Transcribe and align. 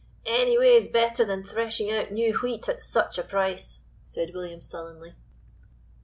"Any 0.25 0.57
way 0.57 0.73
is 0.73 0.87
better 0.87 1.23
than 1.23 1.43
threshing 1.43 1.91
out 1.91 2.11
new 2.11 2.33
wheat 2.33 2.67
at 2.67 2.81
such 2.81 3.19
a 3.19 3.23
price," 3.23 3.81
said 4.03 4.33
William 4.33 4.59
sullenly. 4.59 5.13